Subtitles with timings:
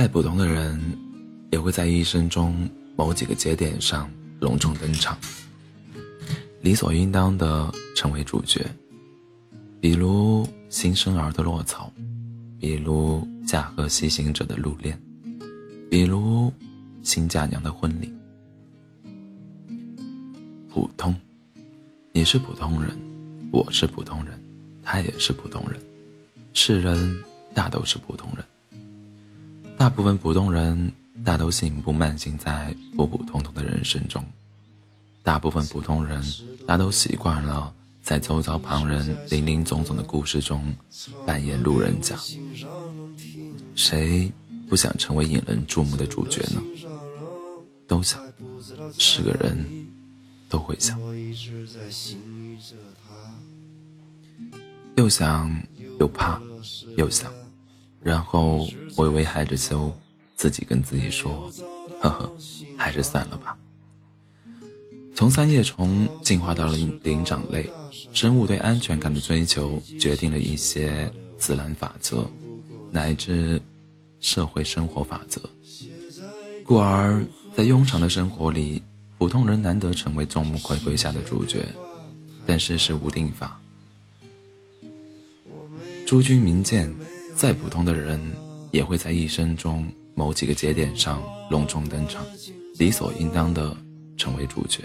[0.00, 0.80] 再普通的人，
[1.52, 4.10] 也会在一生中某几个节点上
[4.40, 5.14] 隆重登场，
[6.62, 8.64] 理所应当的成为主角。
[9.78, 11.92] 比如新生儿的落草，
[12.58, 14.96] 比如驾鹤西行者的入殓，
[15.90, 16.50] 比如
[17.02, 18.10] 新嫁娘的婚礼。
[20.70, 21.14] 普通，
[22.12, 22.98] 你是普通人，
[23.52, 24.42] 我是普通人，
[24.82, 25.78] 他也是普通人，
[26.54, 27.22] 世人
[27.52, 28.42] 大都是普通人。
[29.80, 30.92] 大部分普通人
[31.24, 34.22] 大都信步慢行在普普通通的人生中，
[35.22, 36.22] 大部分普通人
[36.66, 37.72] 大都习惯了
[38.02, 40.76] 在周遭旁人林林总总的故事中
[41.24, 42.14] 扮演路人甲。
[43.74, 44.30] 谁
[44.68, 46.60] 不想成为引人注目的主角呢？
[47.88, 48.22] 都想，
[48.98, 49.66] 是个人
[50.50, 51.00] 都会想，
[54.96, 55.50] 又想
[55.98, 56.38] 又怕
[56.98, 57.32] 又想。
[58.02, 59.92] 然后微微害着羞，
[60.34, 61.50] 自己跟自己说
[62.00, 62.32] ：“呵呵，
[62.76, 63.56] 还是算了吧。”
[65.14, 67.68] 从三叶虫进化到了灵长类，
[68.12, 72.26] 生物对安全感的追求决定了一些自然法则，
[72.90, 73.60] 乃至
[74.20, 75.40] 社会生活法则。
[76.64, 77.22] 故而，
[77.54, 78.82] 在庸常的生活里，
[79.18, 81.66] 普通人难得成为众目睽睽下的主角。
[82.46, 83.60] 但世事无定法，
[86.06, 86.92] 诸君明鉴。
[87.40, 88.20] 再普通的人，
[88.70, 92.22] 也会在一生中某几个节点上隆重登场，
[92.78, 93.74] 理所应当的
[94.18, 94.82] 成为主角。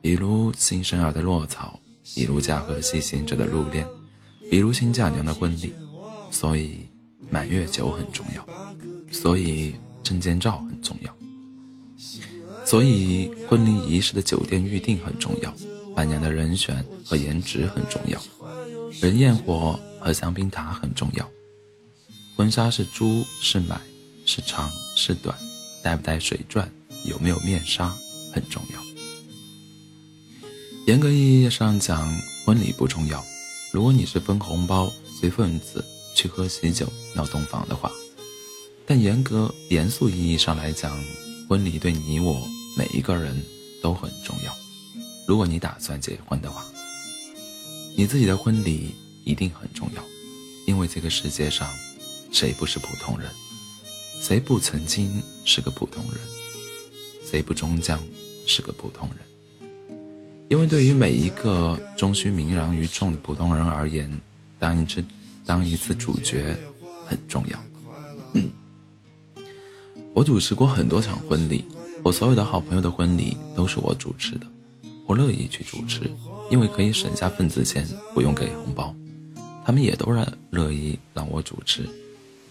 [0.00, 1.76] 比如新生儿的落草，
[2.14, 3.84] 比如驾鹤西行者的入殓，
[4.48, 5.74] 比如新嫁娘的婚礼。
[6.30, 6.86] 所以
[7.30, 8.48] 满月酒很重要，
[9.10, 9.74] 所以
[10.04, 11.12] 证件照很重要，
[12.64, 15.52] 所以婚礼仪式的酒店预订很重要，
[15.96, 18.22] 伴娘的人选和颜值很重要，
[19.00, 21.28] 人焰火和香槟塔很重要。
[22.36, 23.80] 婚纱是租是买，
[24.26, 25.34] 是长是短，
[25.82, 26.70] 带不带水钻，
[27.06, 27.88] 有没有面纱，
[28.30, 28.80] 很重要。
[30.86, 32.06] 严格意义上讲，
[32.44, 33.24] 婚礼不重要。
[33.72, 35.82] 如果你是分红包、随份子
[36.14, 37.90] 去喝喜酒、闹洞房的话，
[38.84, 40.94] 但严格严肃意义上来讲，
[41.48, 43.42] 婚礼对你我每一个人
[43.82, 44.54] 都很重要。
[45.26, 46.62] 如果你打算结婚的话，
[47.96, 50.04] 你自己的婚礼一定很重要，
[50.66, 51.66] 因为这个世界上。
[52.36, 53.30] 谁不是普通人？
[54.20, 56.20] 谁不曾经是个普通人？
[57.24, 57.98] 谁不终将
[58.46, 59.68] 是个普通人？
[60.50, 64.20] 因为对于每一个终须名扬于众的普通人而言，
[64.58, 65.02] 当一次
[65.46, 66.54] 当一次主角
[67.06, 67.58] 很重要。
[70.12, 71.64] 我主持过很多场婚礼，
[72.02, 74.46] 我所有的好朋友的婚礼都是我主持的，
[75.06, 76.02] 我乐意去主持，
[76.50, 78.94] 因为可以省下份子钱，不用给红包。
[79.64, 81.88] 他们也都让乐意让我主持。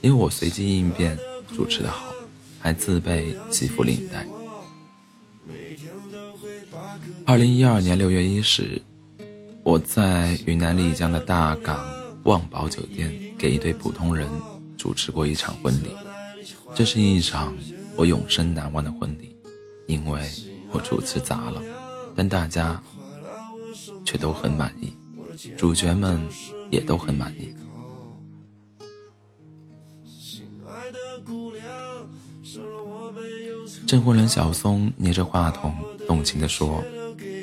[0.06, 1.18] 因为我随机应变，
[1.56, 2.14] 主持的好，
[2.60, 4.24] 还自备几副领带。
[7.26, 8.80] 二零一二年六月一日，
[9.64, 11.84] 我在云南丽江的大港
[12.26, 14.30] 旺宝酒店给一对普通人
[14.78, 15.88] 主持过一场婚礼。
[16.76, 17.58] 这是一场
[17.96, 19.36] 我永生难忘的婚礼，
[19.88, 20.22] 因为
[20.70, 21.60] 我主持砸了，
[22.16, 22.80] 但大家
[24.06, 24.94] 却都很满意，
[25.58, 26.22] 主角们
[26.70, 27.52] 也都很满意。
[33.96, 35.74] 证婚人小松捏着话筒，
[36.06, 36.84] 动情地说：“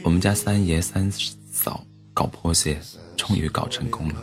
[0.05, 1.11] 我们家三爷三
[1.51, 1.83] 嫂
[2.13, 2.79] 搞破鞋，
[3.17, 4.23] 终于搞成功了。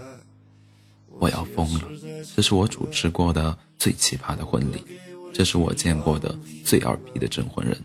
[1.17, 1.89] 我要疯了！
[2.35, 4.85] 这是我主持过的最奇葩的婚礼，
[5.33, 7.75] 这是我见过的最二逼的证婚人。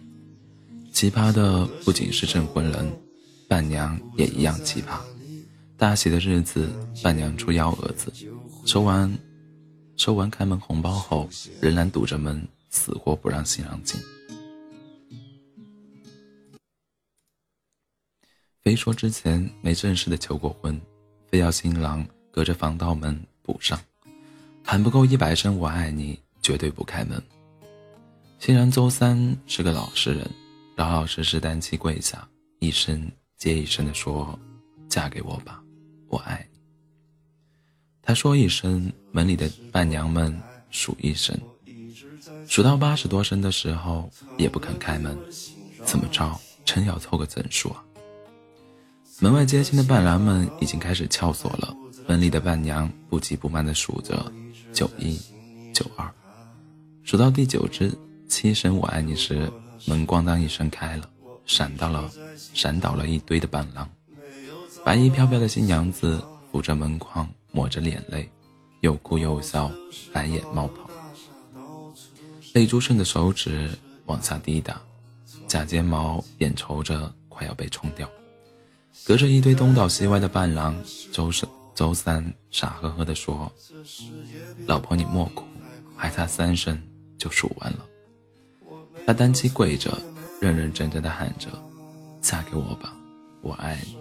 [0.93, 2.93] 奇葩的不仅是证婚人，
[3.49, 4.99] 伴娘也一样奇葩。
[5.79, 6.69] 大喜的日子，
[7.03, 8.13] 伴娘出幺蛾子，
[8.67, 9.11] 收完
[9.97, 11.31] 收完开门红包后，
[11.63, 13.99] 仍然堵着门，死活不让新郎进。”
[18.65, 20.81] 非说之前没正式的求过婚，
[21.31, 23.79] 非要新郎隔着防盗门补上，
[24.63, 27.23] 喊不够一百声我爱你，绝对不开门。
[28.39, 30.27] 新人周三是个老实人，
[30.77, 32.27] 老老实实单膝跪下，
[32.59, 33.07] 一声
[33.37, 34.39] 接一声的说
[34.89, 35.63] ：“嫁给我吧，
[36.09, 36.59] 我爱你。”
[38.01, 40.35] 他说一声，门里的伴娘们
[40.71, 41.39] 数一声，
[42.49, 45.15] 数到八十多声的时候也不肯开门，
[45.85, 47.85] 怎么着，真要凑个整数啊？
[49.25, 51.75] 门外接亲的伴郎们已经开始撬锁了，
[52.07, 54.31] 门里的伴娘不急不慢地数着
[54.71, 55.19] 九一
[55.73, 56.07] 九二，
[57.05, 57.91] 数到第九只
[58.29, 59.51] 七声“我爱你”时，
[59.87, 61.09] 门咣当一声开了，
[61.47, 62.11] 闪到了
[62.53, 63.89] 闪倒了一堆的伴郎，
[64.85, 66.23] 白衣飘飘的新娘子
[66.53, 68.31] 扶着门框，抹着眼泪，
[68.81, 69.73] 又哭又笑，
[70.13, 70.91] 白眼冒泡。
[72.53, 73.71] 泪珠顺着手指
[74.05, 74.79] 往下滴答，
[75.47, 78.07] 假睫毛眼瞅着快要被冲掉。
[79.07, 80.75] 隔着一堆东倒西歪的伴郎，
[81.13, 83.53] 周三周三傻呵呵地说
[84.67, 85.45] ：“老婆你莫哭，
[85.95, 86.81] 还差三声
[87.19, 87.85] 就数完了。”
[89.07, 89.93] 他单膝跪着，
[90.41, 91.49] 认认真真地喊着
[92.23, 92.97] ：“嫁给我吧，
[93.43, 93.97] 我爱你。”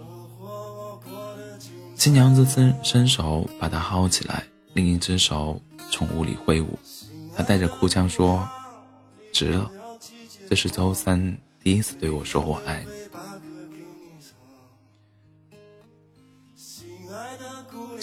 [1.96, 4.42] 新娘子伸伸手把他薅起来，
[4.72, 5.60] 另一只手
[5.90, 6.78] 从屋里挥舞。
[7.36, 8.48] 他带着哭腔说
[9.34, 9.70] ：“值了，
[10.48, 12.90] 这是周三第一次对我说我爱你。”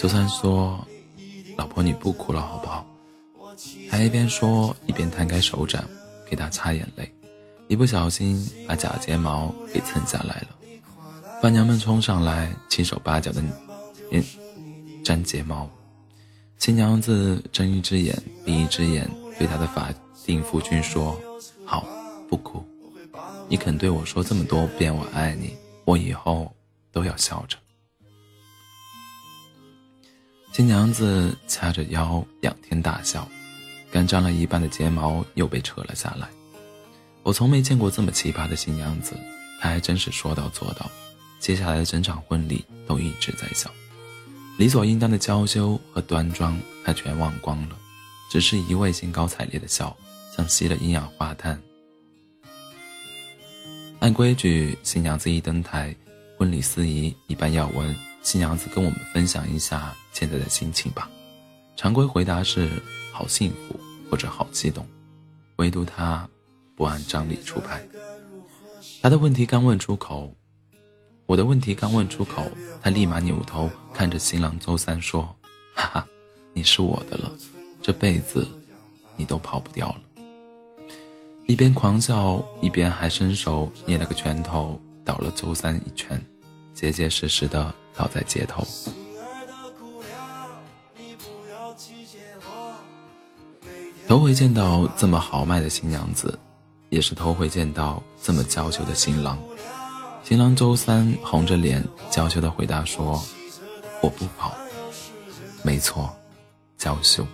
[0.02, 0.84] 周三说
[1.56, 2.84] ：“老婆，你不哭了好不好？”
[3.88, 5.84] 他一边说一边摊开手掌
[6.28, 7.08] 给她擦眼泪，
[7.68, 10.48] 一不小心把假睫毛给蹭下来了。
[11.40, 13.40] 伴娘们冲上来，七手八脚的
[14.10, 14.24] 粘。
[15.04, 15.70] 粘睫毛，
[16.58, 19.08] 新娘子睁一只眼闭一只眼，
[19.38, 19.94] 对她的法
[20.26, 21.16] 定夫君说
[21.64, 21.86] ：“好，
[22.28, 22.60] 不哭。
[23.48, 26.52] 你肯对我说这么多遍我爱你，我以后
[26.90, 27.56] 都要笑着。”
[30.52, 33.26] 新娘子掐着腰仰天大笑，
[33.90, 36.28] 干张了一半的睫毛又被扯了下来。
[37.22, 39.16] 我从没见过这么奇葩的新娘子，
[39.58, 40.90] 她还真是说到做到。
[41.40, 43.70] 接下来的整场婚礼都一直在笑。
[44.58, 47.76] 理所应当的娇羞和端庄，她全忘光了，
[48.30, 49.96] 只是一味兴高采烈的笑，
[50.36, 51.58] 像吸了一氧化碳。
[54.00, 55.96] 按规矩，新娘子一登台，
[56.36, 61.10] 婚礼司仪一般要问新娘子跟我们分享一下现在的心情吧。
[61.76, 62.70] 常规回答是
[63.12, 63.78] 好幸福
[64.10, 64.86] 或者好激动，
[65.56, 66.28] 唯独她
[66.76, 67.86] 不按常理出牌。
[69.02, 70.34] 她的问题刚问出口。
[71.26, 72.44] 我的问题刚问出口，
[72.82, 75.22] 他立马扭头看着新郎周三说
[75.72, 76.06] ：“哈哈，
[76.52, 77.32] 你是我的了，
[77.80, 78.46] 这辈子
[79.16, 80.00] 你都跑不掉了。”
[81.46, 86.22] 一边狂笑，一边还伸手捏了个拳头，倒了周三一拳，
[86.74, 88.66] 结结实实的倒在街头。
[94.08, 96.38] 头回见到这么豪迈的新娘子，
[96.90, 99.38] 也是头回见到这么娇羞的新郎。
[100.22, 103.22] 新郎周三红着脸，娇羞的回答说
[104.02, 104.54] ：“我不跑。”
[105.64, 106.14] 没错，
[106.76, 107.26] 娇羞。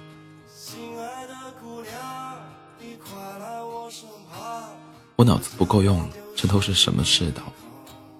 [5.16, 7.42] 我脑子不够用了，这都是什么世道？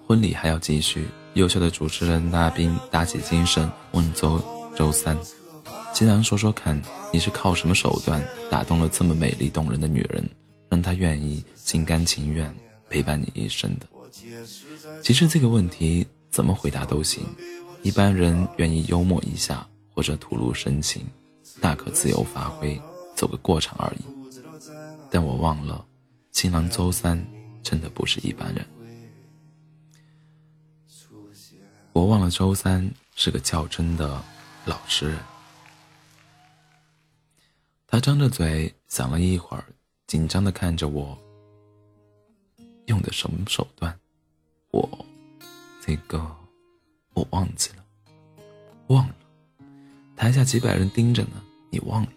[0.09, 1.07] 婚礼还要继续。
[1.35, 4.41] 优秀的主持人拉宾打起精神问周
[4.75, 5.15] 周三
[5.93, 6.81] ：“新郎说说看，
[7.13, 8.19] 你是靠什么手段
[8.49, 10.27] 打动了这么美丽动人的女人，
[10.67, 12.51] 让她愿意心甘情愿
[12.89, 13.85] 陪伴你一生的？”
[15.03, 17.23] 其实这个问题怎么回答都行，
[17.83, 19.63] 一般人愿意幽默一下
[19.93, 21.05] 或者吐露深情，
[21.61, 22.81] 大可自由发挥，
[23.15, 24.03] 走个过场而已。
[25.11, 25.85] 但我忘了，
[26.31, 27.23] 新郎周三
[27.61, 28.65] 真的不是一般人。
[31.99, 34.23] 我忘了周三是个较真的
[34.63, 35.19] 老实人。
[37.85, 39.65] 他张着嘴想了一会儿，
[40.07, 41.17] 紧张的看着我，
[42.85, 43.99] 用的什么手段？
[44.71, 45.05] 我，
[45.85, 46.25] 这个，
[47.15, 47.83] 我忘记了，
[48.87, 49.15] 忘了。
[50.15, 52.11] 台下几百人盯着呢，你忘了？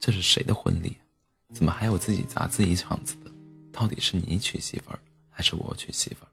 [0.00, 0.96] 这是谁的婚礼？
[1.54, 3.30] 怎么还有自己砸自己场子的？
[3.70, 4.98] 到底是你娶媳妇儿，
[5.30, 6.29] 还是我娶媳妇儿？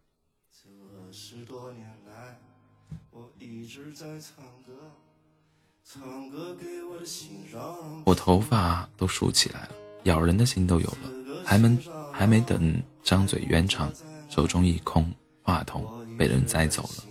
[8.05, 9.69] 我头发都竖起来了，
[10.03, 11.77] 咬人的心都有了，还没
[12.11, 13.91] 还没等张嘴圆场，
[14.29, 15.09] 手中一空。
[15.43, 15.85] 话筒
[16.17, 17.05] 被人摘走了，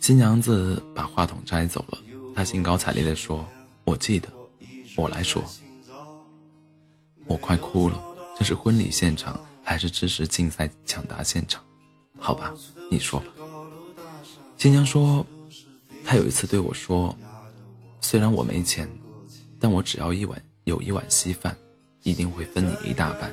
[0.00, 1.98] 新娘子把话筒摘走了。
[2.34, 3.46] 她兴高采烈地说
[3.86, 4.28] ：“我记得，
[4.96, 5.44] 我来说。”
[7.26, 8.02] 我快哭了。
[8.36, 11.62] 这是婚礼现场还是知识竞赛抢答现场？
[12.18, 12.52] 好吧，
[12.90, 13.26] 你说吧。
[14.56, 15.26] 新娘说
[16.04, 17.16] ：“她有一次对我说，
[18.00, 18.88] 虽然我没钱，
[19.58, 21.56] 但我只要一碗有一碗稀饭，
[22.04, 23.32] 一定会分你一大半。”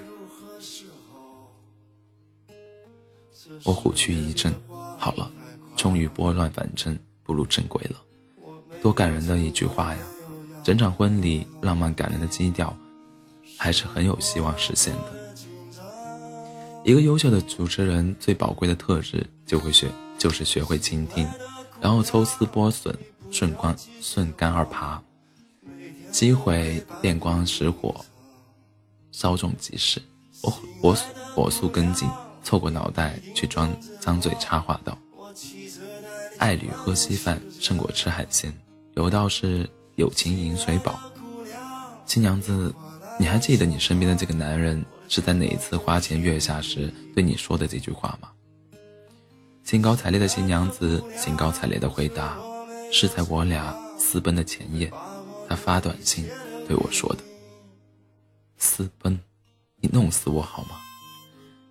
[3.64, 4.54] 我虎躯一震，
[4.98, 5.32] 好了，
[5.76, 8.02] 终于拨乱反正，步入正轨了。
[8.82, 10.02] 多感人的一句话呀！
[10.64, 12.76] 整场婚礼浪漫感人的基调，
[13.58, 15.20] 还是很有希望实现的。
[16.84, 21.28] 一个优秀的主持人最宝贵的特质，就会学，就是学会倾听，
[21.82, 22.96] 然后抽丝剥笋，
[23.32, 25.02] 顺光顺杆而爬，
[26.12, 28.06] 机会电光石火，
[29.12, 30.00] 稍纵即逝，
[30.44, 30.98] 我我
[31.34, 32.08] 火速跟进。
[32.42, 34.98] 凑过脑袋去装，张嘴插话道
[36.40, 38.52] ：“爱侣喝稀饭胜过吃海鲜，
[38.96, 41.00] 有道是友情饮水饱。”
[42.08, 42.74] 新娘子
[43.20, 48.30] 你还记得你身边的这个男人是在哪一次花前月下时对你说的这句话吗？
[49.70, 52.36] 兴高采烈的新娘子，兴高采烈的回答，
[52.92, 54.92] 是在我俩私奔的前夜，
[55.48, 56.28] 她发短信
[56.68, 57.20] 对我说的。
[58.58, 59.20] 私奔，
[59.80, 60.72] 你弄死我好吗？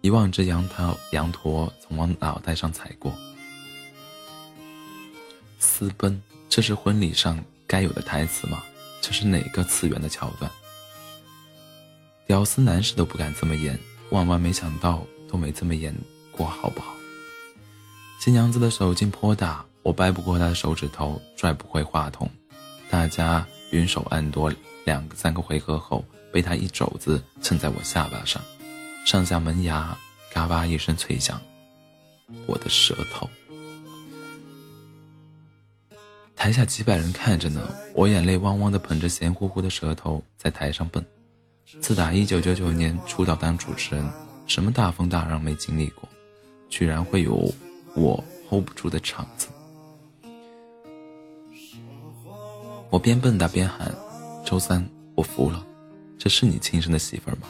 [0.00, 3.12] 一万只羊驼，羊驼从我脑袋上踩过。
[5.58, 8.62] 私奔，这是婚礼上该有的台词吗？
[9.00, 10.48] 这是哪个次元的桥段？
[12.28, 13.76] 屌丝男士都不敢这么演，
[14.10, 15.92] 万万没想到都没这么演
[16.30, 16.94] 过，好不好？
[18.18, 22.28] 新娘子的手劲颇大，我掰不过她的手指头，拽不回话筒。
[22.90, 24.52] 大家云手按多
[24.84, 28.42] 两个三个回合后，被她一肘子蹭在我下巴上，
[29.06, 29.96] 上下门牙
[30.32, 31.40] 嘎巴一声脆响。
[32.46, 33.30] 我的舌头。
[36.34, 41.02] 台下几百人看着呢，我眼泪汪汪的捧着咸乎乎的舌头在台上蹦。
[41.80, 44.04] 自打一九九九年出道当主持人，
[44.48, 46.08] 什么大风大浪没经历过，
[46.68, 47.48] 居然会有。
[47.94, 49.48] 我 hold 不住的场子，
[52.90, 53.94] 我边蹦跶边喊
[54.44, 55.62] ：“周三，我服了，
[56.18, 57.46] 这是你亲生的媳妇儿吗？”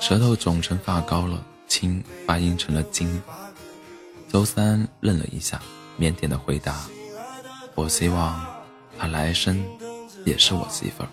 [0.00, 3.22] 舌头肿成发糕了，亲发音成了金。
[4.28, 5.62] 周三愣了一下，
[5.98, 6.84] 腼腆的回答
[7.74, 8.44] ：“我希望
[8.98, 9.64] 她来生
[10.26, 11.08] 也是我媳妇儿。”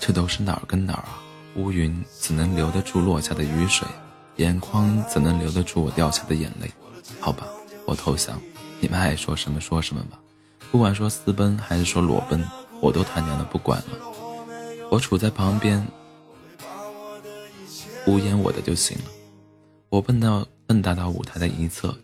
[0.00, 1.23] 这都是哪儿跟哪儿啊？
[1.56, 3.86] 乌云怎能留得住落下的雨水？
[4.36, 6.68] 眼眶怎能留得住我掉下的眼泪？
[7.20, 7.46] 好吧，
[7.86, 8.40] 我投降。
[8.80, 10.18] 你们爱说什么说什么吧。
[10.72, 12.44] 不管说私奔还是说裸奔，
[12.80, 13.96] 我都他娘的不管了。
[14.90, 15.86] 我处在旁边，
[18.06, 19.04] 无言我的就行了。
[19.88, 21.96] 我蹦到蹦跶到舞台的一侧，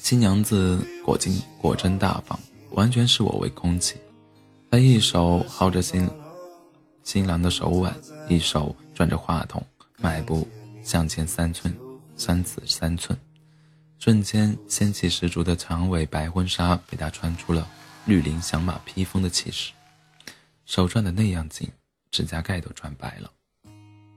[0.00, 3.96] 新娘子果真果真大方，完全视我为空气。
[4.70, 6.08] 他一手薅着新
[7.02, 7.92] 新郎的手腕，
[8.28, 9.60] 一手转着话筒，
[9.98, 10.46] 迈步
[10.84, 11.76] 向前三寸，
[12.14, 13.18] 三尺三寸，
[13.98, 17.68] 瞬间仙气十足的长尾白婚纱被他穿出了
[18.06, 19.72] 绿林响马披风的气势，
[20.66, 21.68] 手转的那样紧，
[22.12, 23.28] 指甲盖都转白了。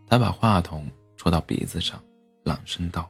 [0.08, 2.00] 他把话筒戳到鼻子上，
[2.44, 3.10] 朗声道：“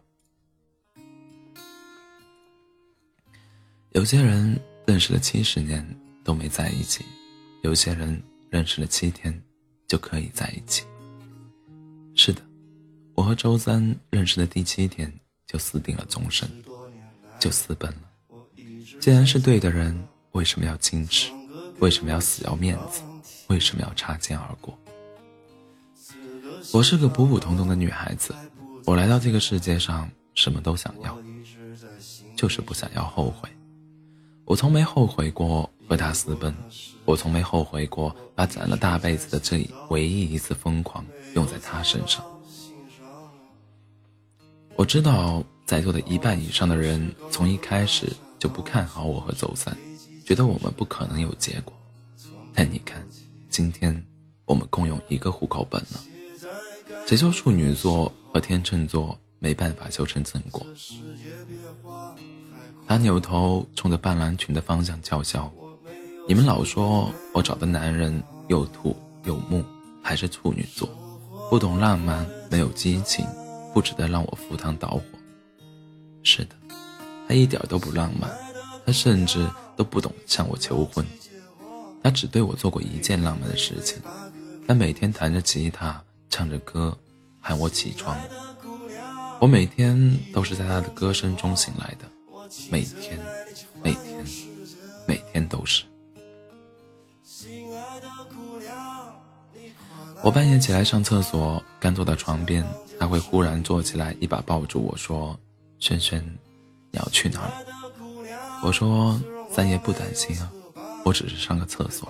[3.92, 4.58] 有些人
[4.88, 5.86] 认识了七十年
[6.24, 7.04] 都没在一起。”
[7.64, 9.34] 有些人认识了七天，
[9.88, 10.84] 就可以在一起。
[12.14, 12.42] 是的，
[13.16, 15.12] 我和周三认识的第七天
[15.48, 16.46] 就私定了终身，
[17.40, 18.02] 就私奔了。
[19.00, 19.98] 既然是对的人，
[20.34, 21.32] 为什么要矜持？
[21.80, 23.02] 为什么要死要面子？
[23.48, 24.78] 为什么要擦肩而过？
[26.74, 28.36] 我是个普普通通的女孩子，
[28.84, 31.18] 我来到这个世界上什么都想要，
[32.36, 33.50] 就是不想要后悔。
[34.44, 36.54] 我从没后悔过和他私奔。
[37.06, 41.06] 我从没后悔过把攒了大辈子的这唯一一次疯狂
[41.36, 42.24] 用在他身上。
[44.76, 49.78] 我知道在座的一半以上的人从一开始就不看好我和周三，
[50.26, 51.74] 觉得我们不可能有结果。
[52.54, 53.06] 但你看，
[53.50, 54.06] 今天
[54.46, 56.00] 我们共用一个户口本了。
[57.06, 60.66] 谁说处女座和天秤座没办法修成正果？
[62.88, 65.52] 他扭头冲着半蓝裙的方向叫嚣。
[66.26, 69.62] 你们老说我找的男人又土又木，
[70.02, 70.88] 还是处女座，
[71.50, 73.26] 不懂浪漫，没有激情，
[73.74, 75.02] 不值得让我赴汤蹈火。
[76.24, 76.56] 是的，
[77.28, 78.32] 他一点都不浪漫，
[78.86, 81.06] 他甚至都不懂向我求婚。
[82.02, 84.02] 他只对我做过一件浪漫的事情，
[84.66, 86.98] 他每天弹着吉他，唱着歌，
[87.42, 88.18] 喊我起床。
[89.42, 92.10] 我每天都是在他的歌声中醒来的，
[92.72, 93.20] 每天，
[93.84, 94.26] 每天，
[95.06, 95.84] 每天都是。
[100.24, 102.66] 我半夜起来上厕所，刚坐到床边，
[102.98, 105.38] 他会忽然坐起来，一把抱住我说
[105.80, 106.24] ：“轩轩，
[106.92, 107.54] 你要去哪里？”
[108.64, 109.20] 我说
[109.52, 110.50] ：“三爷不担心啊，
[111.04, 112.08] 我只是上个厕所。”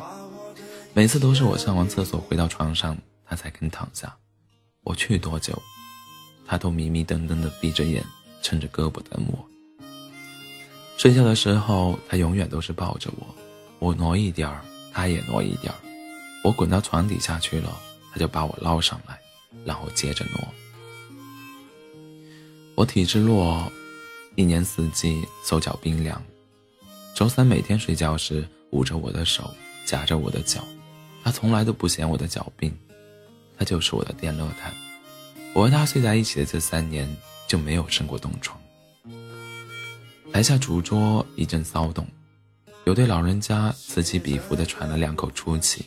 [0.94, 4.16] 每次都是我上完厕所回到床上，他才肯躺下。
[4.84, 5.60] 我去多久，
[6.46, 8.06] 他都迷迷瞪瞪的闭着眼，
[8.44, 9.44] 撑着胳膊等我。
[10.98, 13.26] 睡觉的时候，他永远都是抱着我，
[13.80, 14.62] 我挪一点儿，
[14.94, 15.80] 他也挪一点儿，
[16.44, 17.76] 我滚到床底下去了。
[18.14, 19.20] 他就把我捞上来，
[19.66, 20.48] 然后接着挪。
[22.76, 23.72] 我体质弱，
[24.36, 26.22] 一年四季手脚冰凉。
[27.16, 29.52] 周三每天睡觉时捂着我的手，
[29.84, 30.64] 夹着我的脚，
[31.24, 32.72] 他从来都不嫌我的脚冰，
[33.58, 34.72] 他就是我的电热毯。
[35.54, 37.08] 我和他睡在一起的这三年
[37.48, 38.60] 就没有生过冻疮。
[40.32, 42.08] 台下主桌一阵骚动，
[42.86, 45.86] 有对老人家此起彼伏地喘了两口粗气，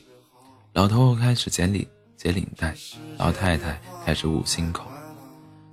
[0.72, 1.84] 老头开始解领
[2.16, 2.74] 解领带，
[3.18, 4.84] 老太太开始捂心口，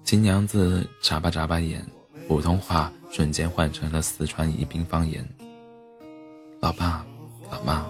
[0.04, 1.86] 新娘子眨巴眨巴眼，
[2.28, 5.28] 普通话瞬间换成了四川宜宾方言。
[6.60, 7.06] 老爸，
[7.50, 7.86] 老妈，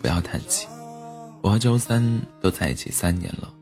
[0.00, 0.66] 不要叹气，
[1.42, 3.52] 我和周三都在一起三年了，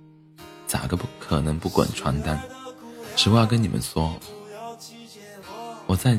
[0.67, 2.41] 咋个不可能不滚床单？
[3.17, 4.19] 实话跟你们说，
[5.87, 6.17] 我在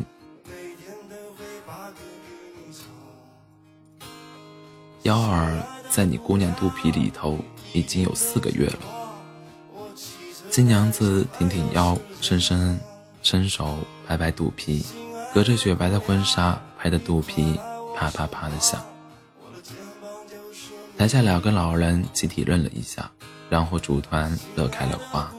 [5.04, 7.38] 幺儿在你姑娘肚皮里头
[7.72, 8.80] 已经有四个月了。
[10.50, 12.80] 新娘子挺挺腰，伸伸
[13.22, 14.84] 伸手拍拍肚皮，
[15.36, 17.60] 隔着雪白的婚纱拍的肚皮
[17.96, 18.84] 啪啪啪的响。
[20.98, 23.12] 台下两个老人集体愣了一下，
[23.48, 25.32] 然后组团乐开了花。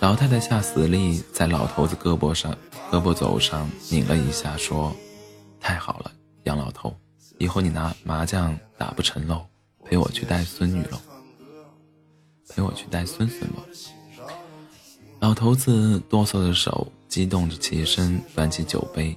[0.00, 2.52] 老太太下死力在老头子胳膊上、
[2.90, 4.92] 胳膊肘上拧了一下，说
[5.62, 6.10] ：“太好了，
[6.42, 6.96] 杨老头，
[7.38, 9.46] 以后你拿麻将打不成喽，
[9.84, 10.98] 陪我去带孙女喽，
[12.48, 13.62] 陪我去带孙孙喽。”
[15.20, 19.16] 老头子哆嗦的手激动着起身，端起酒杯，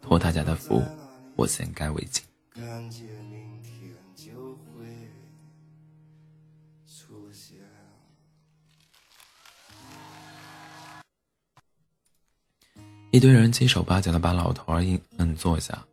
[0.00, 0.82] 托大家的福，
[1.34, 2.24] 我先干为敬。
[13.12, 15.84] 一堆人七手八脚的把老头儿硬摁坐下，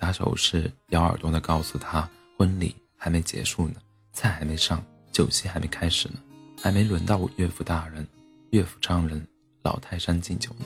[0.00, 3.74] 打手势，咬耳朵的告诉他：婚礼还没结束呢，
[4.14, 6.14] 菜还没上，酒席还没开始呢，
[6.60, 8.04] 还没轮到我岳父大人、
[8.50, 9.24] 岳父丈人
[9.62, 10.64] 老泰山敬酒呢。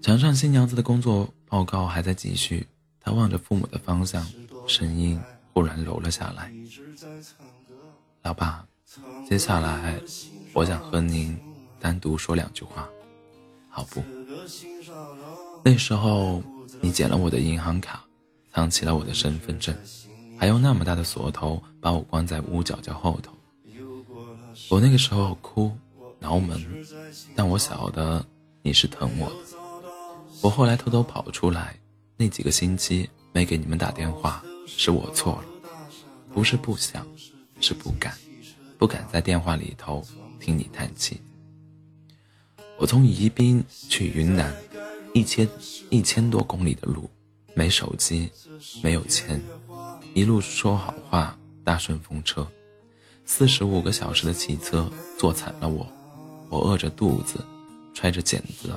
[0.00, 2.66] 墙上新娘子的工作报告还在继续，
[2.98, 4.26] 他望着父母的方向，
[4.66, 5.20] 声音
[5.52, 6.50] 忽然柔了下来
[8.24, 8.66] ：“老爸，
[9.28, 10.00] 接下来
[10.54, 11.38] 我想和您
[11.78, 12.88] 单独说两句话，
[13.68, 14.02] 好不？”
[15.62, 16.42] 那时候，
[16.80, 18.04] 你捡了我的银行卡，
[18.52, 19.74] 藏起了我的身份证，
[20.38, 23.32] 还用那么大的锁头把我关在屋角角后头。
[24.68, 25.70] 我那个时候哭
[26.18, 26.60] 挠门，
[27.34, 28.24] 但我晓得
[28.62, 29.36] 你是疼我的。
[30.40, 31.76] 我后来偷偷跑出来，
[32.16, 35.44] 那几个星期没给你们打电话，是我错了，
[36.32, 37.06] 不是不想，
[37.60, 38.12] 是不敢，
[38.76, 40.04] 不敢在电话里头
[40.40, 41.20] 听你叹气。
[42.78, 44.54] 我从宜宾去云南。
[45.14, 45.46] 一千
[45.90, 47.08] 一千多公里的路，
[47.54, 48.30] 没手机，
[48.82, 49.40] 没有钱，
[50.14, 52.46] 一路说好话搭顺风车，
[53.26, 55.86] 四十五个小时的骑车坐惨了我，
[56.48, 57.38] 我饿着肚子，
[57.92, 58.72] 揣着剪子，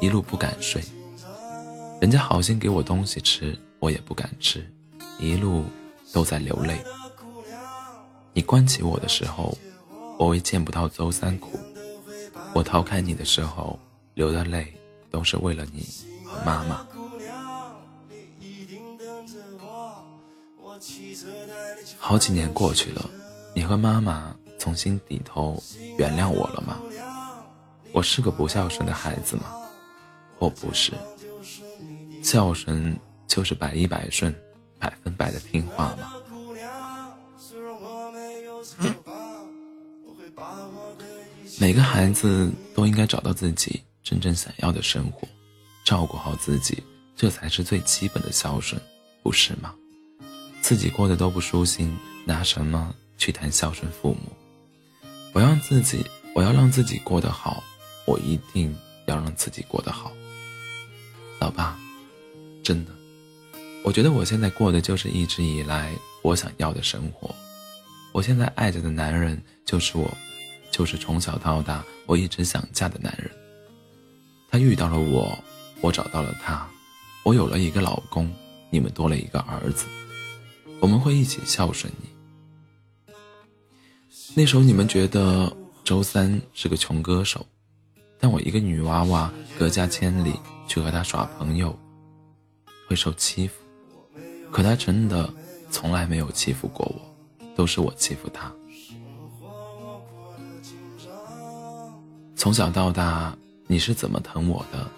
[0.00, 0.80] 一路不敢睡，
[2.00, 4.64] 人家好心给我东西吃，我也不敢吃，
[5.18, 5.64] 一路
[6.12, 6.80] 都在流泪。
[8.32, 9.58] 你关起我的时候，
[10.16, 11.58] 我为见不到周三苦；
[12.54, 13.76] 我逃开你的时候，
[14.14, 14.72] 流的泪。
[15.10, 15.86] 都是为了你
[16.24, 16.86] 和妈妈。
[21.98, 23.10] 好几年过去了，
[23.54, 25.62] 你和妈妈从心底头
[25.98, 26.80] 原谅我了吗？
[27.92, 29.54] 我是个不孝顺的孩子吗？
[30.38, 30.92] 我不是。
[32.22, 34.34] 孝顺就是百依百顺，
[34.78, 36.12] 百分百的听话吗？
[41.58, 43.82] 每个孩子都应该找到自己。
[44.08, 45.28] 真正想要的生活，
[45.84, 46.82] 照顾好自己，
[47.14, 48.80] 这才是最基本的孝顺，
[49.22, 49.74] 不是吗？
[50.62, 51.94] 自己过得都不舒心，
[52.24, 54.32] 拿什么去谈孝顺父母？
[55.34, 57.62] 我让自己，我要让自己过得好，
[58.06, 60.10] 我一定要让自己过得好。
[61.38, 61.78] 老爸，
[62.64, 62.92] 真的，
[63.84, 65.92] 我觉得我现在过的就是一直以来
[66.22, 67.34] 我想要的生活。
[68.12, 70.10] 我现在爱着的男人就是我，
[70.70, 73.30] 就是从小到大我一直想嫁的男人。
[74.58, 75.38] 遇到了我，
[75.80, 76.68] 我找到了他，
[77.22, 78.30] 我有了一个老公，
[78.70, 79.86] 你们多了一个儿子，
[80.80, 82.08] 我们会一起孝顺你。
[84.34, 85.52] 那时候你们觉得
[85.84, 87.44] 周三是个穷歌手，
[88.18, 90.34] 但我一个女娃娃隔家千里
[90.66, 91.76] 去和他耍朋友，
[92.88, 93.54] 会受欺负，
[94.50, 95.32] 可他真的
[95.70, 98.52] 从来没有欺负过我，都是我欺负他。
[102.36, 103.36] 从小到大。
[103.70, 104.88] 你是怎么疼我的，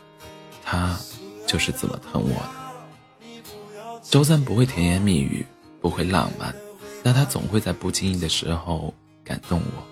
[0.65, 0.97] 他
[1.45, 4.01] 就是怎么疼我的。
[4.01, 5.45] 周三不会甜言蜜语，
[5.81, 6.55] 不会浪漫，
[7.03, 9.83] 但他总会在不经意的时候感动我。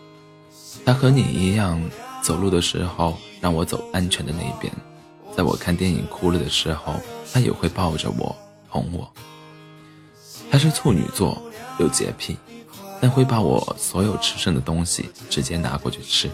[0.85, 1.83] 他和你一样，
[2.23, 4.73] 走路的时候让我走安全的那一边，
[5.37, 6.95] 在我看电影哭了的时候，
[7.33, 8.35] 他也会抱着我
[8.69, 9.13] 哄我。
[10.53, 11.37] 他是处女座，
[11.81, 12.37] 有洁癖，
[13.01, 16.31] 但会把我所有吃剩的东西直接拿过去吃，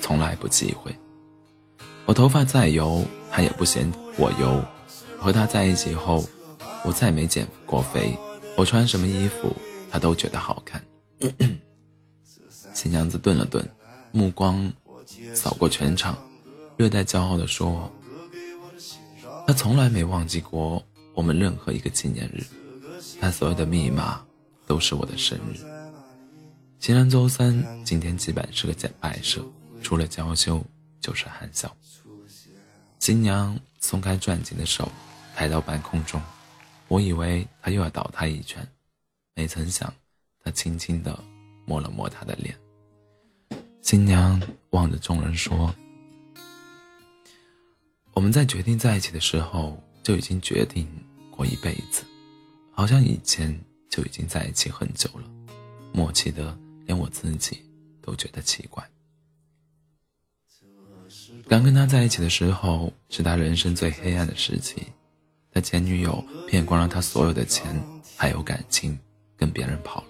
[0.00, 0.92] 从来不忌讳。
[2.06, 4.64] 我头发再油，他也不嫌我油。
[5.18, 6.24] 和他在一起后，
[6.84, 8.16] 我再没减过肥。
[8.56, 9.54] 我穿什么衣服，
[9.90, 10.82] 他都觉得好看。
[12.72, 13.68] 新娘子顿了顿，
[14.12, 14.72] 目光
[15.34, 16.16] 扫过全场，
[16.76, 17.90] 略带骄傲地说
[19.46, 22.44] ：“他从来没忘记过我们任何一个纪念日，
[23.20, 24.24] 他所有的密码
[24.66, 25.58] 都是我的生日。”
[26.78, 29.42] 新人周三今天基本是个简摆设，
[29.82, 30.62] 除了娇羞
[31.00, 31.74] 就是含笑。
[33.06, 34.90] 新娘松开攥紧的手。
[35.32, 36.20] 抬到半空中，
[36.88, 38.66] 我以为他又要倒他一拳，
[39.32, 39.94] 没曾想，
[40.42, 41.16] 他轻轻地
[41.64, 42.58] 摸了摸他的脸。
[43.80, 45.72] 新娘望着众人说
[48.12, 50.88] ：“我们在决定在一起的时候就已经决定
[51.30, 52.02] 过一辈子，
[52.72, 53.56] 好像以前
[53.88, 55.30] 就已经在一起很久了，
[55.92, 57.64] 默契的连我自己
[58.02, 58.84] 都觉得奇怪。
[61.48, 64.82] 刚跟他在一起的时候，是他人生最黑暗的时期。”
[65.54, 67.80] 他前女友骗光了他所有的钱，
[68.16, 68.98] 还有感情，
[69.36, 70.06] 跟别人跑了。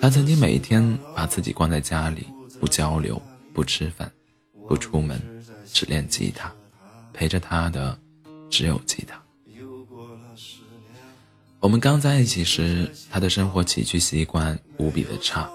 [0.00, 2.26] 他曾经每一天把自己关在家里，
[2.58, 3.20] 不交流，
[3.52, 4.10] 不吃饭，
[4.66, 5.20] 不出门，
[5.70, 6.50] 只练吉他，
[7.12, 7.96] 陪着他的
[8.50, 9.22] 只有吉他。
[11.60, 15.48] 我们刚在一起时，他的生活起居习惯无比的差，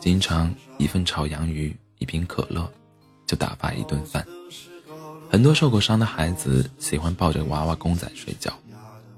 [0.00, 2.70] 经常一份炒洋芋，一瓶可乐，
[3.26, 4.26] 就打发一顿饭。
[5.30, 8.52] 很多受过伤的孩子喜欢抱着娃娃公仔睡觉，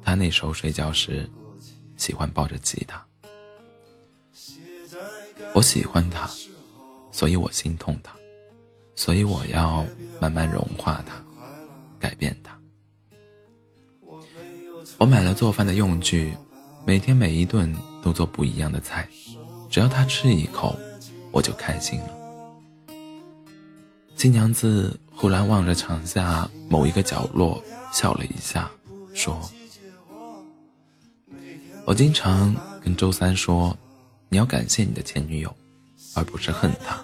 [0.02, 1.28] 他那时候睡觉时
[1.96, 3.04] 喜欢抱着吉他。
[5.52, 6.30] 我喜欢他，
[7.10, 8.12] 所以我心痛他，
[8.94, 9.86] 所以我要
[10.20, 11.14] 慢慢融化他，
[11.98, 12.58] 改变他。
[14.98, 16.34] 我买了做饭的用具，
[16.86, 19.06] 每天每一顿都做不一样的菜，
[19.68, 20.74] 只要他吃一口，
[21.30, 22.25] 我就开心了。
[24.16, 24.98] 新娘子。
[25.18, 28.70] 忽然望着场下某一个角落，笑了一下，
[29.14, 29.40] 说
[31.86, 33.74] ：“我经常跟周三说，
[34.28, 35.50] 你要感谢你的前女友，
[36.14, 37.02] 而不是恨她，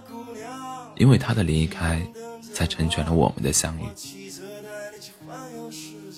[0.96, 2.06] 因为她的离开，
[2.52, 3.84] 才成全了我们的相遇。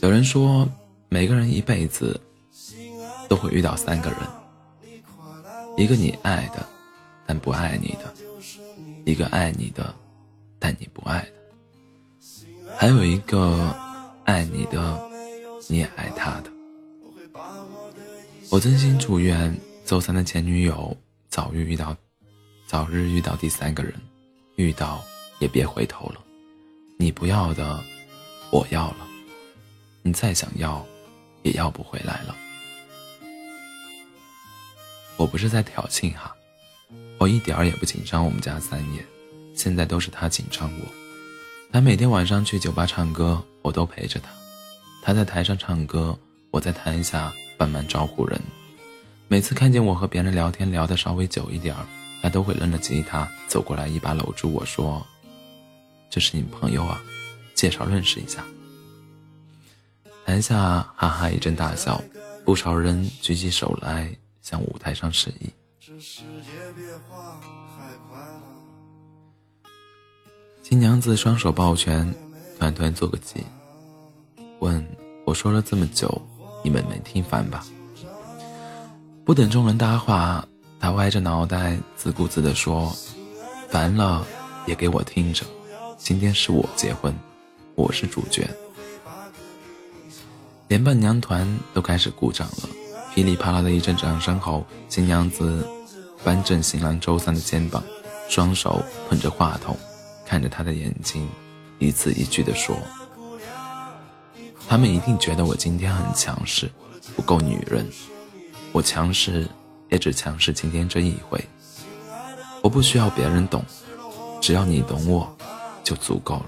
[0.02, 0.68] 有人说，
[1.09, 2.20] 每个人一辈子
[3.28, 4.18] 都会遇到三个人：
[5.76, 6.66] 一个你爱的，
[7.24, 8.12] 但不爱你的；
[9.04, 9.94] 一个爱你的，
[10.64, 11.33] 但你不爱的。”
[12.74, 13.77] 还有一个
[14.24, 14.98] 爱你的，
[15.68, 16.50] 你也爱他的。
[18.50, 20.96] 我真心祝愿周三的前女友
[21.29, 21.94] 早日遇到，
[22.66, 23.92] 早日遇到第三个人，
[24.57, 25.05] 遇到
[25.38, 26.18] 也别回头了。
[26.96, 27.85] 你不要的，
[28.50, 29.07] 我要了；
[30.00, 30.83] 你再想要，
[31.42, 32.35] 也要不回来了。
[35.18, 36.35] 我不是在挑衅哈，
[37.18, 39.05] 我一点儿也不紧张我们家三爷，
[39.54, 40.86] 现在都是他紧张我。
[41.72, 44.28] 他每天晚上去酒吧唱歌，我都陪着他。
[45.02, 46.18] 他在台上唱歌，
[46.50, 48.40] 我在台下帮忙招呼人。
[49.26, 51.84] 每次看见我和别人聊天聊得稍微久一点儿，
[52.22, 55.04] 他都会扔了吉他走过来，一把搂住我说
[56.10, 57.02] ：“这是你朋友啊，
[57.54, 58.44] 介绍认识一下。”
[60.24, 62.02] 台下哈哈一阵大笑，
[62.44, 65.50] 不少人举起手来向舞台上示意。
[65.80, 67.40] 这世界变化
[67.76, 68.20] 太快
[70.64, 72.11] 新娘子双手抱拳，
[72.59, 73.44] 团团做个揖，
[74.61, 74.83] 问
[75.27, 76.11] 我说了这么久，
[76.62, 77.66] 你们没听烦吧？
[79.27, 80.42] 不等众人搭话，
[80.81, 82.90] 她歪着脑袋自顾自地说
[83.68, 84.27] ：“烦了
[84.64, 85.44] 也给我听着，
[85.98, 87.14] 今天是我结婚，
[87.74, 88.48] 我是主角。”
[90.66, 92.70] 连伴娘团都开始鼓掌了，
[93.14, 95.68] 噼里啪啦的一阵掌声后，新娘子
[96.24, 97.85] 扳正新郎周三的肩膀，
[98.31, 99.77] 双手捧着话筒。
[100.26, 101.28] 看着他的眼睛，
[101.78, 102.76] 一字一句地说
[104.68, 106.70] ：“他们一定觉得我今天很强势，
[107.14, 107.88] 不够女人。
[108.72, 109.48] 我强势，
[109.90, 111.42] 也只强势今天这一回。
[112.62, 113.64] 我不需要别人懂，
[114.40, 115.37] 只要你懂我，
[115.84, 116.46] 就足够了。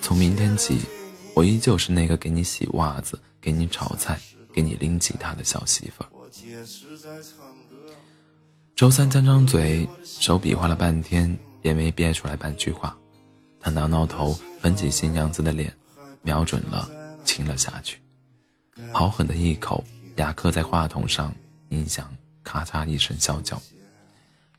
[0.00, 0.80] 从明天起，
[1.34, 4.18] 我依旧是那个给你洗袜子、给你炒菜、
[4.52, 6.08] 给你拎吉他的小媳妇儿。”
[8.76, 11.36] 周三张张嘴，手比划了半天。
[11.62, 12.96] 也没憋出来半句话，
[13.60, 15.74] 他挠挠头，捧起新娘子的脸，
[16.22, 16.88] 瞄准了，
[17.24, 18.00] 亲了下去。
[18.92, 19.84] 好狠的一口，
[20.16, 21.34] 牙磕在话筒上，
[21.68, 22.10] 音响
[22.42, 23.60] 咔嚓一声啸叫。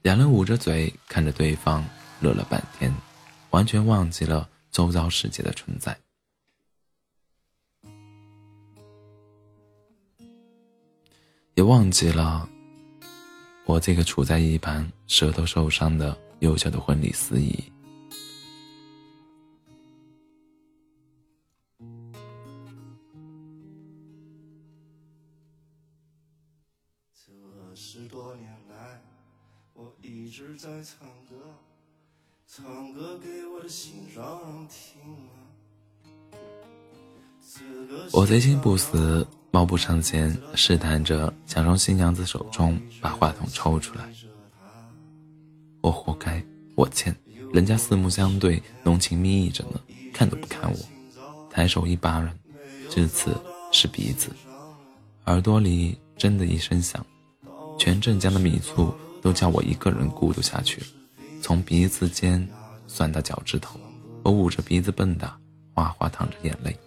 [0.04, 1.84] 两人捂着嘴看着对方，
[2.20, 2.94] 乐了半天，
[3.50, 5.98] 完全忘记了周遭世界的存在，
[11.56, 12.48] 也忘记了
[13.66, 16.16] 我这个处在一旁，舌头受伤的。
[16.42, 17.64] 幼小的婚礼司仪。
[27.14, 29.00] 这十多年来，
[29.74, 31.36] 我一直在唱歌，
[32.48, 34.24] 唱歌给我的心人
[34.68, 35.00] 听
[35.30, 35.38] 啊。
[38.14, 44.12] 我贼心不死，貌不上前，试探着想从新娘子手中把话筒抽出来。
[45.82, 46.44] 我活该，
[46.76, 47.16] 我欠，
[47.52, 49.82] 人家四目相对，浓情蜜意着呢，
[50.14, 50.78] 看都不看我，
[51.50, 52.32] 抬手一巴掌，
[52.90, 53.36] 至此
[53.72, 54.30] 是鼻子，
[55.26, 57.04] 耳朵里真的一声响，
[57.80, 60.88] 全镇江的米醋都叫我一个人孤独下去了，
[61.42, 62.48] 从鼻子尖
[62.88, 63.80] 酸到脚趾头，
[64.24, 65.30] 我捂着鼻子蹦跶，
[65.74, 66.78] 哗哗淌着眼泪。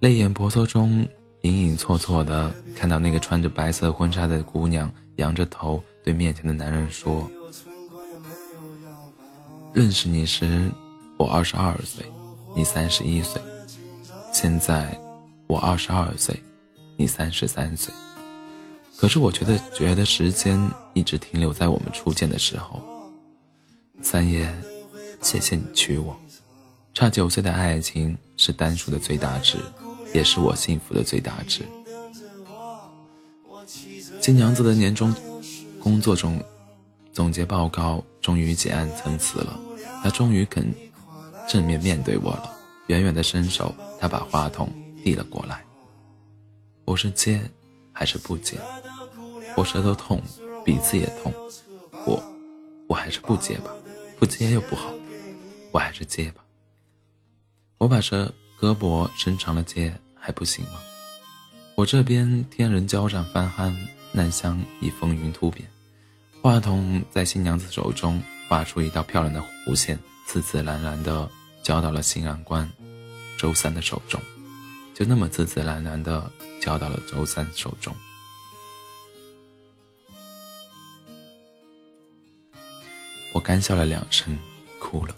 [0.00, 1.06] 泪眼婆娑中，
[1.42, 7.30] 隐隐绰绰的看到那个穿着白色婚纱的姑娘，仰着头对面前的男人说
[9.72, 10.68] ：“认识你时，
[11.16, 12.04] 我二十二岁，
[12.56, 13.40] 你三十一岁；
[14.32, 14.98] 现在，
[15.46, 16.38] 我二十二岁，
[16.96, 17.94] 你三十三岁。
[18.96, 20.60] 可是我觉得，觉得时间
[20.92, 22.82] 一直停留在我们初见的时候。
[24.02, 24.52] 三爷，
[25.20, 26.16] 谢谢你娶我。
[26.92, 29.56] 差九岁的爱情是单数的最大值。”
[30.12, 31.62] 也是我幸福的最大值。
[34.22, 35.12] 新娘子的年终
[35.80, 36.40] 工作中
[37.12, 39.58] 总结报告终于结案成词了，
[40.00, 40.72] 她终于肯
[41.48, 42.56] 正面面对我了。
[42.86, 45.64] 远远的伸手，她把话筒递了过来。
[46.84, 47.42] 我是接
[47.92, 48.58] 还是不接？
[49.56, 50.22] 我舌头痛，
[50.64, 51.34] 鼻子也痛，
[52.06, 52.22] 我
[52.88, 53.72] 我还是不接吧，
[54.20, 54.94] 不接又不好，
[55.72, 56.44] 我还是接吧。
[57.78, 58.32] 我把这。
[58.60, 60.74] 胳膊伸长了接还不行吗？
[61.74, 63.74] 我这边天人交战翻酣，
[64.12, 65.68] 南香已风云突变。
[66.40, 71.28] 话筒在新娘子手中画出一道漂亮的弧线，自自然然地
[71.62, 72.70] 交到了新郎官
[73.38, 74.20] 周三的手中，
[74.94, 77.94] 就那么自自然然地交到了周三手中。
[83.32, 84.36] 我干笑了两声，
[84.78, 85.14] 哭了。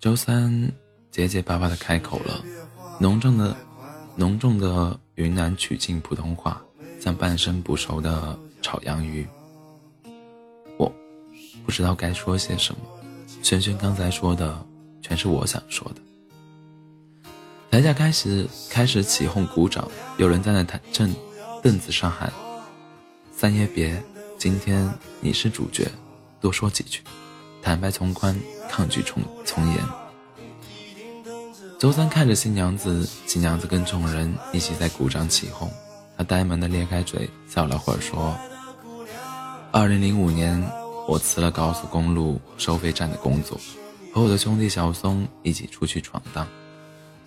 [0.00, 0.50] 周三
[1.10, 2.42] 结结巴巴的开口了，
[2.98, 3.54] 浓重的、
[4.16, 6.58] 浓重的云南曲靖普通话，
[6.98, 9.28] 像半生不熟的炒洋芋。
[10.78, 10.90] 我
[11.66, 12.80] 不知道该说些什么。
[13.42, 14.66] 轩轩刚才说的
[15.02, 16.00] 全是我想说的。
[17.70, 19.86] 台下开始开始起哄鼓掌，
[20.16, 21.14] 有人站在台正
[21.62, 22.32] 凳子上喊
[23.36, 24.02] ：“三爷别，
[24.38, 25.86] 今天你是主角，
[26.40, 27.02] 多说几句。”
[27.62, 29.78] 坦白从宽，抗拒从从严。
[31.78, 35.70] 周三看着新娘子，新娘子跟众人一起在鼓掌起哄。
[36.16, 38.36] 他呆萌的咧开嘴，笑了会儿，说
[39.72, 40.62] ：“二零零五年，
[41.08, 43.58] 我辞了高速公路收费站的工作，
[44.12, 46.46] 和我的兄弟小松一起出去闯荡。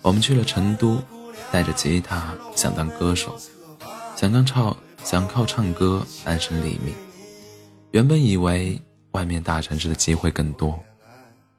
[0.02, 1.02] 我们去了成都，
[1.50, 3.36] 带着吉他，想当歌手，
[4.14, 6.94] 想当唱，想靠唱歌安身立命。
[7.90, 8.80] 原本以为……”
[9.14, 10.78] 外面大城市的机会更多，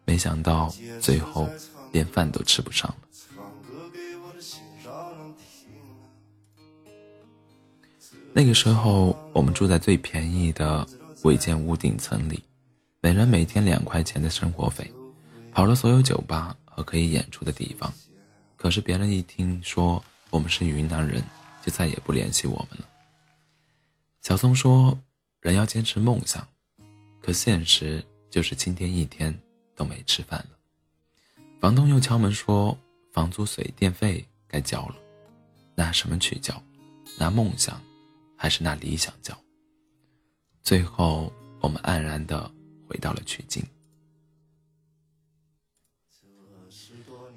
[0.03, 1.49] 没想到最后
[1.91, 2.97] 连饭都吃不上了。
[8.33, 10.85] 那个时候，我们住在最便宜的
[11.23, 12.43] 违建屋顶层里，
[12.99, 14.91] 每人每天两块钱的生活费，
[15.53, 17.91] 跑了所有酒吧和可以演出的地方。
[18.57, 21.23] 可是别人一听说我们是云南人，
[21.65, 22.85] 就再也不联系我们了。
[24.21, 24.99] 小松说
[25.39, 26.45] ：“人要坚持梦想。”
[27.25, 29.35] 可现实就是今天一天
[29.75, 30.49] 都没吃饭了。
[31.59, 32.77] 房东又敲门说，
[33.11, 34.95] 房租、水电费该交了，
[35.73, 36.61] 拿什么去交？
[37.17, 37.81] 拿梦想，
[38.38, 39.35] 还是拿理想交？
[40.61, 42.51] 最后，我们黯然的
[42.88, 43.65] 回到了曲靖。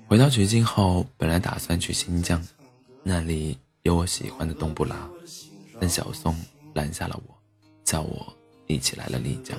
[0.06, 2.46] 回到曲靖后，本来打算去新疆，
[3.02, 5.08] 那里有我喜欢的冬不拉，
[5.80, 6.38] 但小松
[6.74, 7.34] 拦下了我，
[7.84, 8.37] 叫我。
[8.68, 9.58] 一起来了丽江，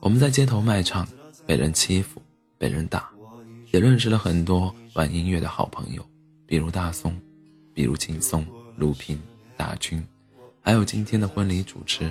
[0.00, 1.06] 我们在街头卖唱，
[1.46, 2.20] 被人欺负，
[2.58, 3.08] 被人打，
[3.72, 6.04] 也认识了很多玩音乐的好朋友，
[6.46, 7.16] 比如大松，
[7.72, 8.44] 比如劲松、
[8.76, 9.22] 卢平、
[9.56, 10.04] 大军，
[10.60, 12.10] 还有今天的婚礼主持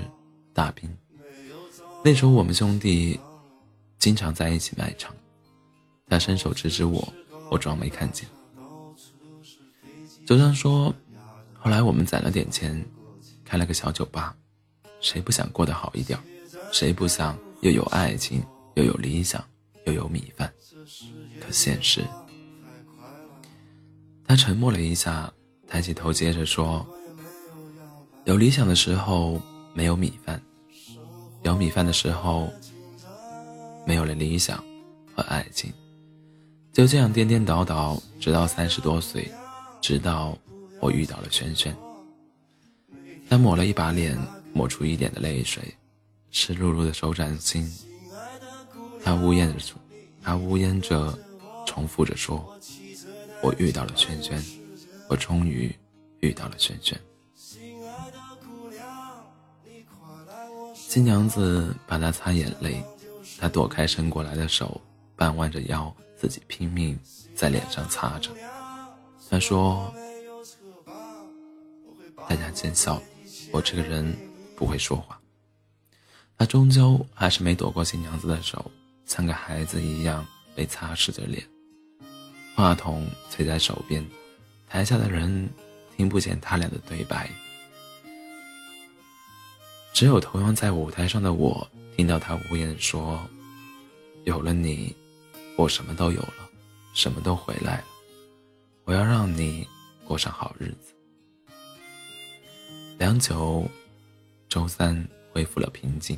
[0.53, 0.89] 大兵。
[2.03, 3.19] 那时候我们兄弟
[3.99, 5.13] 经常在一起卖唱，
[6.07, 7.05] 他伸手指指我，
[7.51, 8.25] 我装没看见。
[10.25, 10.95] 酒商说，
[11.53, 12.81] 后来我们攒了点钱，
[13.43, 14.33] 开了个小酒吧。
[15.05, 16.17] 谁不想过得好一点？
[16.71, 19.43] 谁不想又有爱情，又有理想，
[19.85, 20.51] 又有米饭？
[21.39, 22.03] 可现实……
[24.27, 25.31] 他沉默了一下，
[25.67, 26.83] 抬起头，接着说
[28.25, 29.39] ：“有理想的时候
[29.75, 30.41] 没有米饭，
[31.43, 32.51] 有米饭的时候
[33.85, 34.57] 没有了理想
[35.15, 35.71] 和爱情，
[36.73, 39.31] 就这样颠颠倒倒，直到三十多岁，
[39.81, 40.35] 直到
[40.81, 41.77] 我遇到了轩轩。
[43.29, 44.17] 他抹了一把脸，
[44.55, 45.61] 抹出一点的泪水，
[46.31, 47.69] 湿漉漉的手掌心。
[49.03, 49.75] 他呜咽着，
[50.23, 51.13] 他呜咽着，
[51.65, 52.57] 重复着说
[53.43, 54.41] ：“我遇到了萱萱，
[55.09, 55.69] 我终于
[56.21, 56.97] 遇到了萱萱。”
[60.73, 62.81] 新娘子帮他擦眼泪，
[63.37, 64.79] 他躲开伸过来的手，
[65.17, 66.97] 半弯着腰，自己拼命
[67.35, 68.31] 在脸上擦着。
[69.29, 69.93] 他说
[72.29, 73.01] ：“大家见笑。”
[73.51, 74.15] 我这个人
[74.55, 75.19] 不会说话，
[76.37, 78.71] 他终究还是没躲过新娘子的手，
[79.05, 81.45] 像个孩子一样被擦拭着脸。
[82.55, 84.05] 话筒垂在手边，
[84.69, 85.49] 台下的人
[85.97, 87.29] 听不见他俩的对白，
[89.93, 93.21] 只有同样在舞台上的我听到他无言说
[94.23, 94.95] ：“有了你，
[95.57, 96.49] 我什么都有了，
[96.93, 97.85] 什么都回来了。
[98.85, 99.67] 我要让你
[100.05, 100.93] 过上好日子。”
[102.97, 103.69] 良久，
[104.55, 106.17] 周三恢复了平静。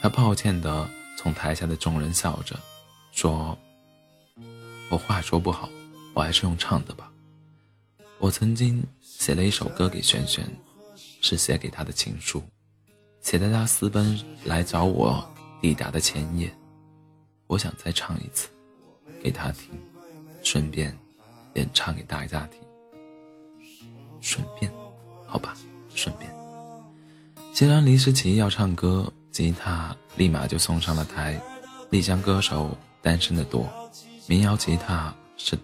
[0.00, 2.54] 他抱歉地从台下的众人笑着
[3.10, 3.58] 说
[4.88, 5.68] ：“我话说不好，
[6.14, 7.10] 我还是用唱的吧。
[8.20, 10.48] 我曾经写了一首歌给轩轩，
[11.20, 12.40] 是写给他的情书，
[13.20, 15.28] 写在他私奔来找我
[15.60, 16.48] 抵达的前夜。
[17.48, 18.48] 我想再唱一次，
[19.20, 19.70] 给他听，
[20.44, 20.96] 顺便
[21.54, 22.60] 也唱给大家听。
[24.20, 24.70] 顺便，
[25.26, 25.56] 好吧。”
[25.96, 26.30] 顺便，
[27.56, 31.40] 既然临时起意要唱歌，吉他立马就送上了台。
[31.88, 33.66] 丽江歌手单身的多，
[34.26, 35.58] 民谣吉他是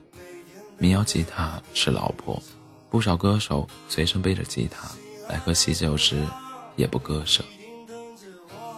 [0.78, 2.42] 民谣吉他是老婆，
[2.88, 4.88] 不少歌手随身背着吉他
[5.28, 6.26] 来喝喜酒时
[6.76, 7.44] 也不割舍。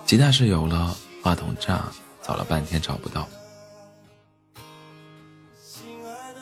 [0.05, 1.85] 吉他是有了，话筒架
[2.20, 3.29] 找了半天找不到。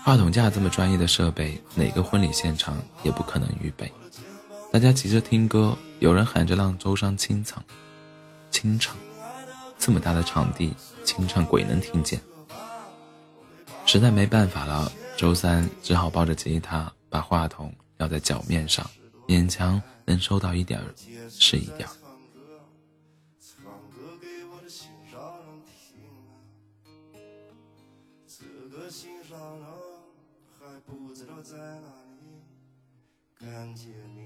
[0.02, 3.92] 话筒架这么专业的设备，哪个婚礼现场也不可能预备。
[4.72, 7.62] 大家急着听歌，有人喊着让周商清唱，
[8.50, 8.96] 清唱，
[9.78, 10.72] 这么大的场地，
[11.04, 12.18] 清唱鬼能听见。
[13.84, 18.90] 实在没办法了，周三只好抱着吉他，把话筒撂在脚面上，
[19.28, 20.80] 勉强能收到一点
[21.28, 21.92] 是一点儿。
[28.90, 29.66] 心上了，
[30.58, 31.88] 还不知道在哪
[32.20, 32.42] 里，
[33.40, 34.21] 感觉你。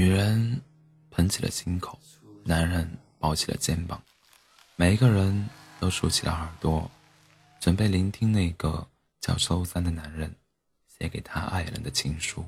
[0.00, 0.58] 女人
[1.10, 2.00] 捧起了心口，
[2.42, 4.02] 男人抱起了肩膀，
[4.74, 5.46] 每一个人
[5.78, 6.90] 都竖起了耳朵，
[7.60, 8.88] 准备聆听那个
[9.20, 10.34] 叫周三的男人
[10.86, 12.42] 写给他爱人的情书。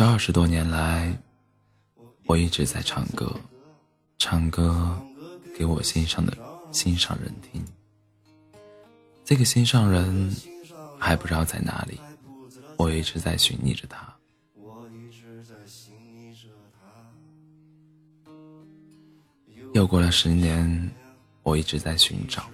[0.00, 1.14] 这二十多年来，
[2.24, 3.30] 我一直在唱歌，
[4.16, 4.98] 唱歌
[5.54, 6.34] 给我心上的
[6.72, 7.62] 心上人听。
[9.26, 10.34] 这个心上人
[10.98, 12.00] 还不知道在哪里，
[12.78, 14.16] 我一直在寻觅着他。
[19.74, 20.90] 又过了十年，
[21.42, 22.48] 我一直在寻找，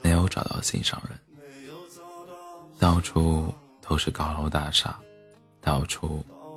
[0.00, 1.18] 没有找到心上人。
[2.78, 4.96] 到处都是高楼大厦，
[5.60, 6.24] 到处。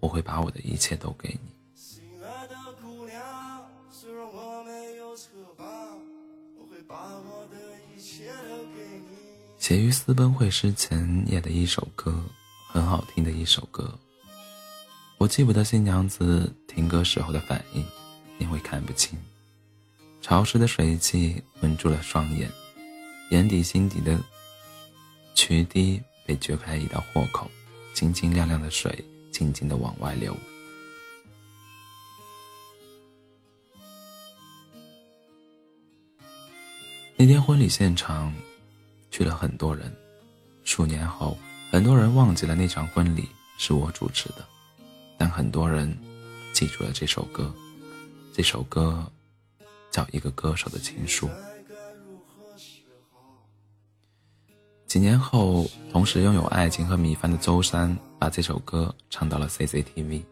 [0.00, 1.50] 我会把我的一切都给你。
[1.74, 3.22] 心爱的姑娘，
[3.90, 5.64] 虽然我没有车吧，
[6.58, 7.56] 我会把我的
[7.94, 9.16] 一切都给你
[9.58, 12.22] 写于私奔会师前夜的一首歌，
[12.68, 13.98] 很好听的一首歌，
[15.18, 17.84] 我记不得新娘子听歌时候的反应，
[18.38, 19.18] 因为看不清。
[20.22, 22.50] 潮湿的水汽蒙住了双眼，
[23.30, 24.18] 眼底心底的
[25.34, 27.50] 渠堤被掘开一道豁口，
[27.94, 29.04] 晶晶亮亮的水
[29.36, 30.34] 静静的往外流。
[37.18, 38.32] 那天婚礼现场，
[39.10, 39.94] 去了很多人。
[40.64, 41.36] 数年后，
[41.70, 43.28] 很多人忘记了那场婚礼
[43.58, 44.48] 是我主持的，
[45.18, 45.94] 但很多人
[46.54, 47.54] 记住了这首歌。
[48.32, 49.06] 这首歌
[49.90, 51.26] 叫《一个歌手的情书》。
[54.96, 60.22] 几年后，同时拥有爱情和米饭的周三把这首歌唱到了 CCTV，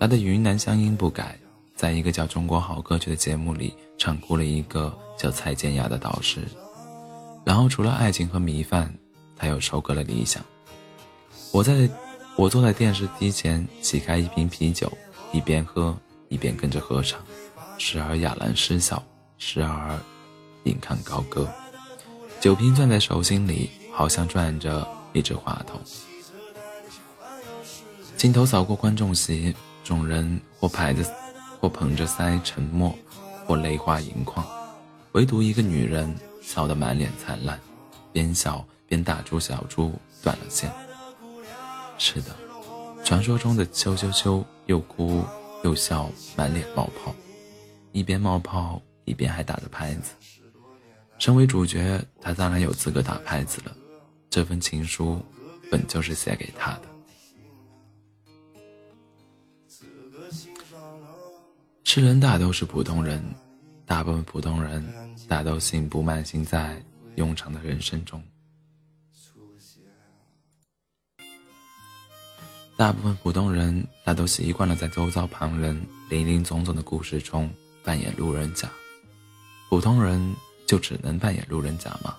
[0.00, 1.38] 他的云南乡音不改，
[1.76, 6.40] 在一个叫《中国好歌曲》的节目里唱哭了一个叫蔡健雅的导师。
[7.44, 8.90] 然后，除了爱情和米饭。
[9.36, 10.42] 他又收割了理想。
[11.50, 11.90] 我在，
[12.36, 14.90] 我坐在电视机前，洗开一瓶啤酒，
[15.32, 15.94] 一边喝
[16.28, 17.20] 一边跟着合唱，
[17.76, 19.02] 时而哑然失笑，
[19.38, 19.98] 时而
[20.62, 21.46] 引吭高歌。
[22.40, 25.80] 酒瓶攥在手心里，好像转着一只话筒。
[28.16, 31.04] 镜头扫过观众席，众人或排着，
[31.60, 32.92] 或捧着腮沉默，
[33.46, 34.44] 或泪花盈眶，
[35.12, 37.60] 唯独一个女人笑得满脸灿烂，
[38.12, 38.64] 边笑。
[38.88, 39.90] 边大猪小猪
[40.22, 40.70] 断了线。
[41.96, 42.36] 是的，
[43.02, 45.24] 传说中的羞羞羞，又哭
[45.64, 47.14] 又笑，满脸冒泡，
[47.92, 50.12] 一边冒泡一边还打着拍子。
[51.18, 53.74] 身为主角，他当然有资格打拍子了。
[54.32, 55.22] 这份情书
[55.70, 56.88] 本就是写给他的。
[61.84, 63.22] 世人大都是普通人，
[63.84, 64.82] 大部分普通人
[65.28, 66.82] 大都行不慢行在
[67.16, 68.22] 庸常的人生中。
[72.74, 75.78] 大部分普通人，大都习惯了在周遭旁人
[76.08, 77.52] 林林总总的故事中
[77.84, 78.66] 扮演路人甲。
[79.68, 80.34] 普通人
[80.66, 82.16] 就只能扮演路人甲吗？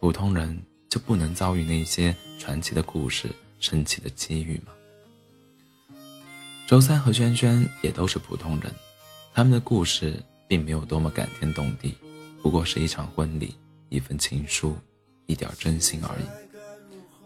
[0.00, 3.28] 普通人就不能遭遇那些传奇的故事、
[3.60, 4.72] 神奇的机遇吗？
[6.66, 8.72] 周三和轩轩也都是普通人，
[9.32, 11.94] 他们的故事并没有多么感天动地，
[12.42, 13.54] 不过是一场婚礼、
[13.88, 14.76] 一份情书、
[15.26, 16.24] 一点真心而已。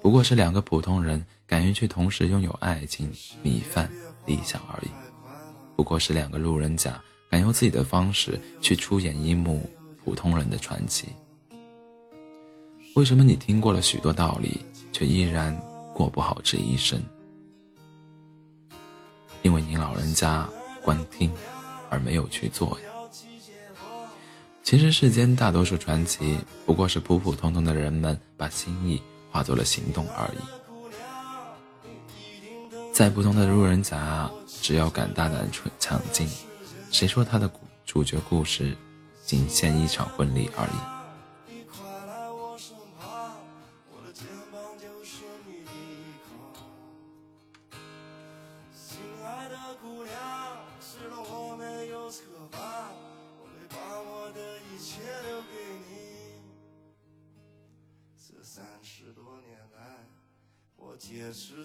[0.00, 3.10] 不过是两个普通人敢于去同时拥有爱情、
[3.42, 3.90] 米饭、
[4.26, 4.88] 理想而已。
[5.76, 7.00] 不过是两个路人甲
[7.30, 9.68] 敢用自己的方式去出演一幕
[10.04, 11.08] 普通人的传奇。
[12.94, 14.60] 为什么你听过了许多道理，
[14.92, 15.56] 却依然
[15.94, 17.02] 过不好这一生？
[19.42, 20.48] 因为您老人家
[20.82, 21.32] 光听
[21.90, 22.86] 而没有去做呀。
[24.62, 29.02] 其实世间大多数传奇，不过是普普通通的人们把心意。
[29.32, 30.38] 化作了行动而已。
[32.92, 34.30] 再普通的路人甲，
[34.60, 36.28] 只要敢大胆抢进，
[36.90, 37.50] 谁说他的
[37.86, 38.76] 主角故事
[39.24, 40.91] 仅限一场婚礼而已？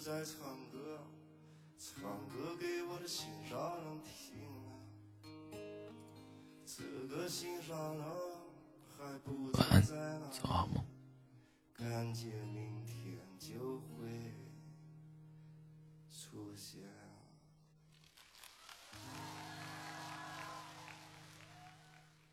[0.08, 1.04] 在唱歌，
[1.78, 4.80] 唱歌给我的心上人听啊。
[6.66, 6.82] 这
[7.14, 8.06] 个心上人
[8.98, 10.32] 还不知在哪，
[11.74, 12.87] 感觉明天。